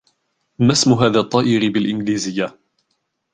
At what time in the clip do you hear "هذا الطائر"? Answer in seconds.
0.93-1.71